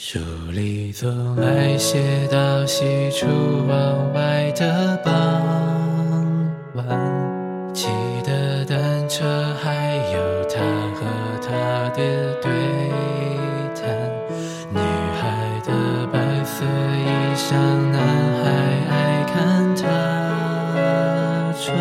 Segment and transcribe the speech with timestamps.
[0.00, 0.20] 书
[0.52, 1.98] 里总爱写
[2.30, 3.26] 到西出
[3.66, 5.12] 望外的傍
[6.74, 6.86] 晚，
[7.74, 7.88] 骑
[8.24, 9.26] 的单车，
[9.60, 10.60] 还有他
[10.94, 11.04] 和
[11.42, 11.50] 她
[11.96, 12.48] 的对
[13.74, 13.90] 谈。
[14.70, 14.78] 女
[15.20, 17.56] 孩的白色衣裳，
[17.90, 18.00] 男
[18.44, 18.46] 孩
[18.88, 19.82] 爱看她
[21.60, 21.76] 穿。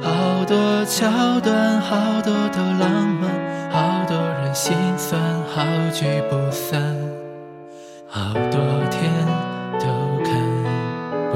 [0.00, 3.28] 好多桥段，好多都浪漫，
[3.72, 5.20] 好多人心酸，
[5.52, 6.80] 好聚不散。
[8.14, 8.60] 好多
[8.90, 9.10] 天
[9.80, 9.86] 都
[10.22, 10.36] 看
[11.30, 11.34] 不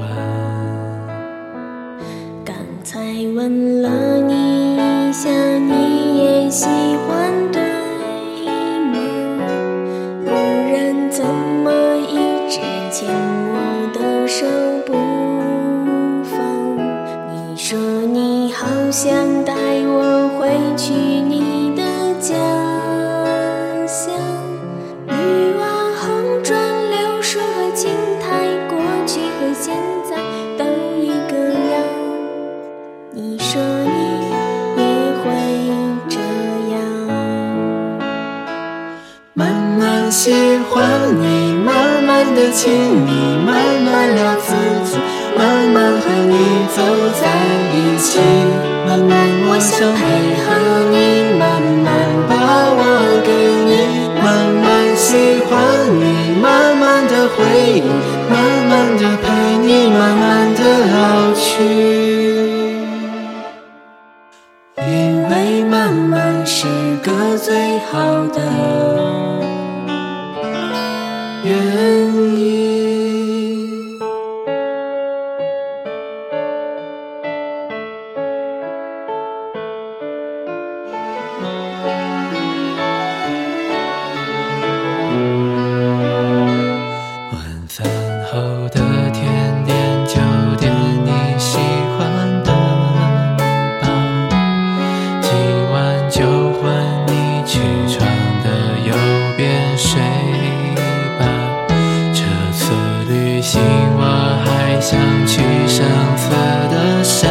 [0.00, 0.08] 完。
[2.42, 2.98] 刚才
[3.36, 7.60] 问了你一下，你也喜欢对
[8.86, 8.96] 吗？
[10.24, 10.30] 不
[10.72, 12.16] 然怎么一
[12.48, 12.58] 直
[12.90, 13.06] 牵
[13.52, 13.54] 我
[13.92, 14.46] 的手
[14.86, 14.94] 不
[16.24, 16.40] 放？
[17.34, 21.82] 你说你好想带我回去你的
[22.18, 22.34] 家
[42.24, 42.72] 慢慢的亲
[43.04, 43.10] 密，
[43.44, 44.54] 慢慢聊自
[44.86, 44.96] 己，
[45.36, 46.34] 慢慢和你
[46.74, 46.80] 走
[47.20, 47.28] 在
[47.74, 48.18] 一起，
[48.86, 49.12] 慢慢
[49.46, 50.00] 我想配
[50.40, 50.46] 合
[50.90, 51.86] 你，慢慢
[52.26, 52.32] 把
[52.72, 52.80] 我
[53.26, 53.28] 给
[53.68, 53.70] 你，
[54.24, 54.24] 慢
[54.64, 54.64] 慢
[54.96, 55.06] 喜
[55.44, 55.52] 欢
[56.00, 57.44] 你，慢慢的回
[57.76, 57.82] 忆，
[58.30, 58.34] 慢
[58.70, 59.26] 慢的陪
[59.58, 60.60] 你，慢慢的
[60.94, 60.96] 老
[61.34, 61.44] 去。
[64.86, 66.66] 因为慢慢是
[67.02, 68.40] 个最好的
[71.44, 72.03] 原
[103.54, 104.02] 今我
[104.44, 104.98] 还想
[105.28, 105.38] 去
[105.68, 106.28] 上次
[106.74, 107.28] 的沙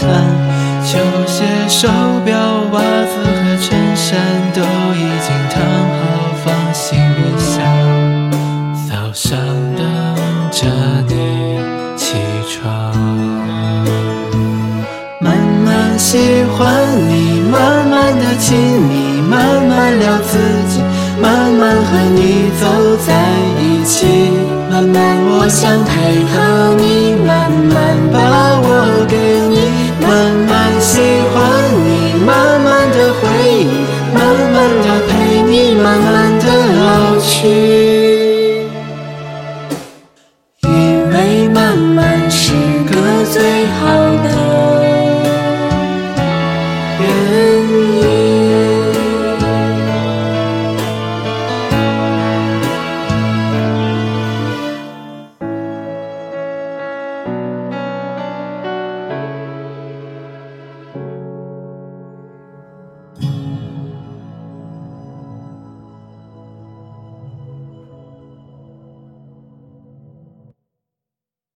[0.00, 0.08] 滩，
[0.82, 1.86] 球鞋、手
[2.24, 2.34] 表、
[2.72, 4.16] 袜子和衬衫
[4.54, 4.62] 都
[4.94, 5.60] 已经烫
[6.00, 7.52] 好，放行李箱。
[8.88, 9.38] 早上
[9.76, 9.84] 等
[10.50, 10.64] 着
[11.06, 11.60] 你
[11.94, 12.16] 起
[12.48, 12.96] 床。
[15.20, 16.16] 慢慢喜
[16.56, 16.72] 欢
[17.06, 18.56] 你，慢慢的亲
[18.88, 20.38] 你，慢慢聊自
[20.70, 20.80] 己，
[21.20, 23.12] 慢慢和你走在
[23.60, 24.27] 一起，
[24.78, 27.98] 慢慢我想配合你，慢慢